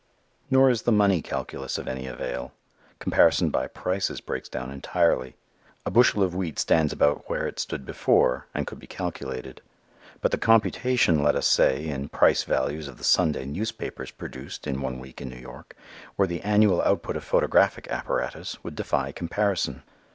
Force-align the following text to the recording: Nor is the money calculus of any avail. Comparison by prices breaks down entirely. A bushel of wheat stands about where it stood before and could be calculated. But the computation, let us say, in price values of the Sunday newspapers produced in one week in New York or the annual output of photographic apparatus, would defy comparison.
Nor 0.49 0.71
is 0.71 0.81
the 0.81 0.91
money 0.91 1.21
calculus 1.21 1.77
of 1.77 1.87
any 1.87 2.07
avail. 2.07 2.53
Comparison 2.97 3.51
by 3.51 3.67
prices 3.67 4.19
breaks 4.19 4.49
down 4.49 4.71
entirely. 4.71 5.35
A 5.85 5.91
bushel 5.91 6.23
of 6.23 6.33
wheat 6.33 6.57
stands 6.57 6.91
about 6.91 7.29
where 7.29 7.45
it 7.45 7.59
stood 7.59 7.85
before 7.85 8.47
and 8.51 8.65
could 8.65 8.79
be 8.79 8.87
calculated. 8.87 9.61
But 10.19 10.31
the 10.31 10.39
computation, 10.39 11.21
let 11.21 11.35
us 11.35 11.45
say, 11.45 11.85
in 11.85 12.09
price 12.09 12.41
values 12.45 12.87
of 12.87 12.97
the 12.97 13.03
Sunday 13.03 13.45
newspapers 13.45 14.09
produced 14.09 14.65
in 14.65 14.81
one 14.81 14.97
week 14.97 15.21
in 15.21 15.29
New 15.29 15.37
York 15.37 15.75
or 16.17 16.25
the 16.25 16.41
annual 16.41 16.81
output 16.81 17.15
of 17.15 17.23
photographic 17.23 17.87
apparatus, 17.89 18.57
would 18.63 18.73
defy 18.75 19.11
comparison. 19.11 19.83